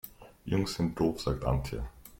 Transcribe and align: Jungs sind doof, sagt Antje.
Jungs 0.45 0.73
sind 0.73 0.99
doof, 0.99 1.21
sagt 1.21 1.45
Antje. 1.45 1.83